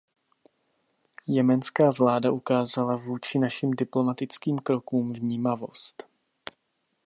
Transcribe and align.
Jemenská 1.27 1.89
vláda 1.89 2.31
ukázala 2.31 2.95
vůči 2.95 3.39
našim 3.39 3.71
diplomatickým 3.71 4.57
krokům 4.57 5.13
vnímavost. 5.13 6.03